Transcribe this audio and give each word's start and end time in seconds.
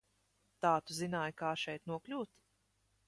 Tā 0.65 0.71
tu 0.87 0.97
zināji, 1.01 1.35
kā 1.43 1.53
šeit 1.65 1.85
nokļūt? 1.93 2.33